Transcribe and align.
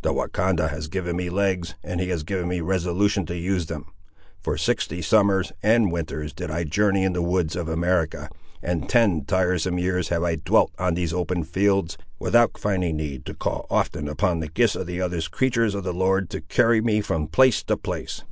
The 0.00 0.14
Wahcondah 0.14 0.70
has 0.70 0.88
given 0.88 1.14
me 1.16 1.28
legs, 1.28 1.74
and 1.84 2.00
he 2.00 2.08
has 2.08 2.22
given 2.22 2.48
me 2.48 2.62
resolution 2.62 3.26
to 3.26 3.36
use 3.36 3.66
them. 3.66 3.84
For 4.40 4.56
sixty 4.56 5.02
summers 5.02 5.52
and 5.62 5.92
winters 5.92 6.32
did 6.32 6.50
I 6.50 6.64
journey 6.64 7.04
in 7.04 7.12
the 7.12 7.20
woods 7.20 7.54
of 7.54 7.68
America, 7.68 8.30
and 8.62 8.88
ten 8.88 9.26
tiresome 9.26 9.78
years 9.78 10.08
have 10.08 10.22
I 10.22 10.36
dwelt 10.36 10.72
on 10.78 10.94
these 10.94 11.12
open 11.12 11.44
fields, 11.44 11.98
without 12.18 12.56
finding 12.56 12.96
need 12.96 13.26
to 13.26 13.34
call 13.34 13.66
often 13.68 14.08
upon 14.08 14.40
the 14.40 14.48
gifts 14.48 14.74
of 14.74 14.86
the 14.86 15.02
other 15.02 15.20
creatur's 15.30 15.74
of 15.74 15.84
the 15.84 15.92
Lord 15.92 16.30
to 16.30 16.40
carry 16.40 16.80
me 16.80 17.02
from 17.02 17.28
place 17.28 17.62
to 17.64 17.76
place." 17.76 18.22